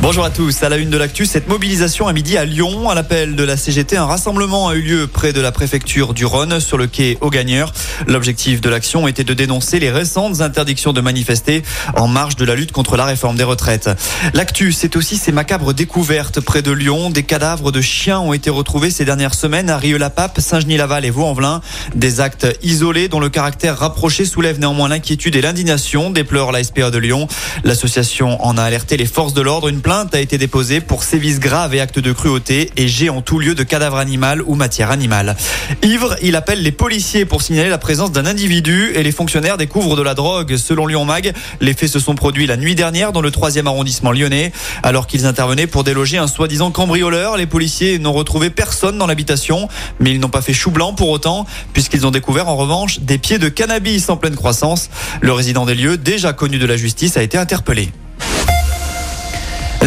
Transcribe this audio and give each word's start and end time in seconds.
Bonjour 0.00 0.24
à 0.24 0.30
tous. 0.30 0.62
À 0.62 0.68
la 0.68 0.76
une 0.76 0.90
de 0.90 0.96
l'actu, 0.96 1.26
cette 1.26 1.48
mobilisation 1.48 2.06
à 2.06 2.12
midi 2.12 2.38
à 2.38 2.44
Lyon, 2.44 2.88
à 2.88 2.94
l'appel 2.94 3.34
de 3.34 3.42
la 3.42 3.56
CGT, 3.56 3.96
un 3.96 4.06
rassemblement 4.06 4.68
a 4.68 4.76
eu 4.76 4.80
lieu 4.80 5.06
près 5.08 5.32
de 5.32 5.40
la 5.40 5.50
préfecture 5.50 6.14
du 6.14 6.24
Rhône 6.24 6.60
sur 6.60 6.78
le 6.78 6.86
quai 6.86 7.18
aux 7.20 7.30
Gagneurs. 7.30 7.72
L'objectif 8.06 8.60
de 8.60 8.70
l'action 8.70 9.08
était 9.08 9.24
de 9.24 9.34
dénoncer 9.34 9.80
les 9.80 9.90
récentes 9.90 10.40
interdictions 10.40 10.92
de 10.92 11.00
manifester 11.00 11.64
en 11.96 12.06
marge 12.06 12.36
de 12.36 12.44
la 12.44 12.54
lutte 12.54 12.70
contre 12.70 12.96
la 12.96 13.06
réforme 13.06 13.36
des 13.36 13.42
retraites. 13.42 13.90
L'actu, 14.34 14.70
c'est 14.70 14.94
aussi 14.94 15.16
ces 15.16 15.32
macabres 15.32 15.74
découvertes 15.74 16.40
près 16.40 16.62
de 16.62 16.70
Lyon. 16.70 17.10
Des 17.10 17.24
cadavres 17.24 17.72
de 17.72 17.80
chiens 17.80 18.20
ont 18.20 18.32
été 18.32 18.50
retrouvés 18.50 18.92
ces 18.92 19.04
dernières 19.04 19.34
semaines 19.34 19.68
à 19.68 19.78
Rieux-la-Pape, 19.78 20.40
Saint-Genis-Laval 20.40 21.06
et 21.06 21.10
Vaux-en-Velin. 21.10 21.60
Des 21.96 22.20
actes 22.20 22.46
isolés 22.62 23.08
dont 23.08 23.20
le 23.20 23.30
caractère 23.30 23.76
rapproché 23.76 24.26
soulève 24.26 24.60
néanmoins 24.60 24.88
l'inquiétude 24.88 25.34
et 25.34 25.42
l'indignation, 25.42 26.10
déplore 26.10 26.52
la 26.52 26.62
SPA 26.62 26.92
de 26.92 26.98
Lyon. 26.98 27.26
L'association 27.64 28.40
en 28.44 28.56
a 28.56 28.62
alerté 28.62 28.96
les 28.96 29.04
forces 29.04 29.34
de 29.34 29.42
l'ordre. 29.42 29.68
Plainte 29.88 30.14
a 30.14 30.20
été 30.20 30.36
déposée 30.36 30.82
pour 30.82 31.02
sévices 31.02 31.40
graves 31.40 31.74
et 31.74 31.80
actes 31.80 31.98
de 31.98 32.12
cruauté 32.12 32.70
et 32.76 32.88
jet 32.88 33.08
en 33.08 33.22
tout 33.22 33.38
lieu 33.38 33.54
de 33.54 33.62
cadavres 33.62 33.96
animal 33.96 34.42
ou 34.42 34.54
matière 34.54 34.90
animale. 34.90 35.34
Ivre, 35.82 36.14
il 36.20 36.36
appelle 36.36 36.62
les 36.62 36.72
policiers 36.72 37.24
pour 37.24 37.40
signaler 37.40 37.70
la 37.70 37.78
présence 37.78 38.12
d'un 38.12 38.26
individu 38.26 38.92
et 38.94 39.02
les 39.02 39.12
fonctionnaires 39.12 39.56
découvrent 39.56 39.96
de 39.96 40.02
la 40.02 40.12
drogue. 40.12 40.58
Selon 40.58 40.86
Lyon 40.86 41.06
Mag, 41.06 41.32
les 41.62 41.72
faits 41.72 41.88
se 41.88 42.00
sont 42.00 42.14
produits 42.14 42.46
la 42.46 42.58
nuit 42.58 42.74
dernière 42.74 43.12
dans 43.12 43.22
le 43.22 43.30
3 43.30 43.56
arrondissement 43.66 44.12
lyonnais. 44.12 44.52
Alors 44.82 45.06
qu'ils 45.06 45.24
intervenaient 45.24 45.66
pour 45.66 45.84
déloger 45.84 46.18
un 46.18 46.26
soi-disant 46.26 46.70
cambrioleur, 46.70 47.38
les 47.38 47.46
policiers 47.46 47.98
n'ont 47.98 48.12
retrouvé 48.12 48.50
personne 48.50 48.98
dans 48.98 49.06
l'habitation, 49.06 49.70
mais 50.00 50.10
ils 50.10 50.20
n'ont 50.20 50.28
pas 50.28 50.42
fait 50.42 50.52
chou 50.52 50.70
blanc 50.70 50.92
pour 50.92 51.08
autant, 51.08 51.46
puisqu'ils 51.72 52.06
ont 52.06 52.10
découvert 52.10 52.48
en 52.48 52.56
revanche 52.56 53.00
des 53.00 53.16
pieds 53.16 53.38
de 53.38 53.48
cannabis 53.48 54.10
en 54.10 54.18
pleine 54.18 54.36
croissance. 54.36 54.90
Le 55.22 55.32
résident 55.32 55.64
des 55.64 55.74
lieux, 55.74 55.96
déjà 55.96 56.34
connu 56.34 56.58
de 56.58 56.66
la 56.66 56.76
justice, 56.76 57.16
a 57.16 57.22
été 57.22 57.38
interpellé. 57.38 57.88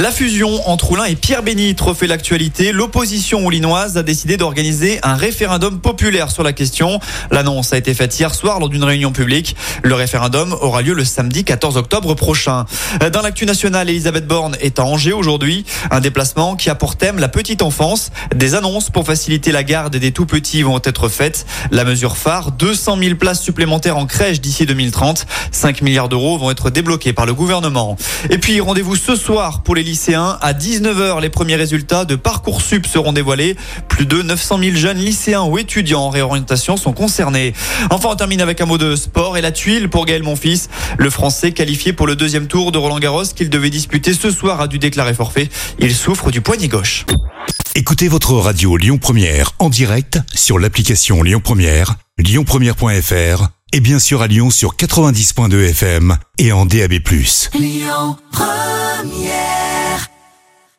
La 0.01 0.11
fusion 0.11 0.67
entre 0.67 0.93
Oulin 0.93 1.03
et 1.03 1.15
Pierre 1.15 1.43
Bénite 1.43 1.79
refait 1.79 2.07
l'actualité. 2.07 2.71
L'opposition 2.71 3.45
oulinoise 3.45 3.97
a 3.97 4.01
décidé 4.01 4.35
d'organiser 4.35 4.99
un 5.03 5.13
référendum 5.13 5.79
populaire 5.79 6.31
sur 6.31 6.41
la 6.41 6.53
question. 6.53 6.99
L'annonce 7.29 7.71
a 7.71 7.77
été 7.77 7.93
faite 7.93 8.19
hier 8.19 8.33
soir 8.33 8.59
lors 8.59 8.69
d'une 8.69 8.83
réunion 8.83 9.11
publique. 9.11 9.55
Le 9.83 9.93
référendum 9.93 10.57
aura 10.59 10.81
lieu 10.81 10.95
le 10.95 11.05
samedi 11.05 11.43
14 11.43 11.77
octobre 11.77 12.15
prochain. 12.15 12.65
Dans 13.13 13.21
l'actu 13.21 13.45
nationale, 13.45 13.91
Elisabeth 13.91 14.25
Borne 14.25 14.57
est 14.59 14.79
à 14.79 14.85
Angers 14.85 15.13
aujourd'hui. 15.13 15.65
Un 15.91 15.99
déplacement 15.99 16.55
qui 16.55 16.71
a 16.71 16.75
pour 16.75 16.95
thème 16.95 17.19
la 17.19 17.29
petite 17.29 17.61
enfance. 17.61 18.09
Des 18.35 18.55
annonces 18.55 18.89
pour 18.89 19.05
faciliter 19.05 19.51
la 19.51 19.63
garde 19.63 19.95
des 19.95 20.11
tout 20.11 20.25
petits 20.25 20.63
vont 20.63 20.81
être 20.83 21.09
faites. 21.09 21.45
La 21.69 21.83
mesure 21.83 22.17
phare, 22.17 22.53
200 22.53 22.97
000 22.97 23.15
places 23.17 23.43
supplémentaires 23.43 23.97
en 23.97 24.07
crèche 24.07 24.41
d'ici 24.41 24.65
2030. 24.65 25.27
5 25.51 25.83
milliards 25.83 26.09
d'euros 26.09 26.39
vont 26.39 26.49
être 26.49 26.71
débloqués 26.71 27.13
par 27.13 27.27
le 27.27 27.35
gouvernement. 27.35 27.97
Et 28.31 28.39
puis, 28.39 28.59
rendez-vous 28.61 28.95
ce 28.95 29.15
soir 29.15 29.61
pour 29.61 29.75
les 29.75 29.90
lycéens. 29.91 30.37
À 30.39 30.53
19h, 30.53 31.21
les 31.21 31.29
premiers 31.29 31.57
résultats 31.57 32.05
de 32.05 32.15
Parcoursup 32.15 32.87
seront 32.87 33.11
dévoilés. 33.11 33.57
Plus 33.89 34.05
de 34.05 34.21
900 34.21 34.59
000 34.59 34.75
jeunes 34.77 34.97
lycéens 34.97 35.43
ou 35.43 35.57
étudiants 35.57 36.03
en 36.03 36.09
réorientation 36.09 36.77
sont 36.77 36.93
concernés. 36.93 37.53
Enfin, 37.89 38.09
on 38.11 38.15
termine 38.15 38.39
avec 38.39 38.61
un 38.61 38.65
mot 38.65 38.77
de 38.77 38.95
sport 38.95 39.37
et 39.37 39.41
la 39.41 39.51
tuile 39.51 39.89
pour 39.89 40.05
Gaël 40.05 40.23
Monfils. 40.23 40.69
Le 40.97 41.09
Français 41.09 41.51
qualifié 41.51 41.91
pour 41.91 42.07
le 42.07 42.15
deuxième 42.15 42.47
tour 42.47 42.71
de 42.71 42.77
Roland 42.77 42.99
Garros 42.99 43.25
qu'il 43.35 43.49
devait 43.49 43.69
disputer 43.69 44.13
ce 44.13 44.31
soir 44.31 44.61
a 44.61 44.67
dû 44.67 44.79
déclarer 44.79 45.13
forfait. 45.13 45.49
Il 45.79 45.93
souffre 45.93 46.31
du 46.31 46.39
poignet 46.39 46.69
gauche. 46.69 47.05
Écoutez 47.75 48.07
votre 48.07 48.33
radio 48.33 48.77
Lyon 48.77 48.97
Première 48.97 49.51
en 49.59 49.69
direct 49.69 50.19
sur 50.33 50.57
l'application 50.57 51.21
Lyon 51.21 51.41
Première, 51.43 51.95
lyonpremière.fr 52.17 53.49
et 53.73 53.79
bien 53.81 53.99
sûr 53.99 54.21
à 54.21 54.27
Lyon 54.27 54.49
sur 54.51 54.75
90.2 54.75 55.69
FM 55.69 56.17
et 56.37 56.53
en 56.53 56.65
DAB+. 56.65 56.93
Lyon 57.53 58.17
Première 58.31 59.70